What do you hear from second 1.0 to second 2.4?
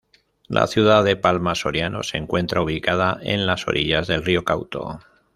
de Palma Soriano se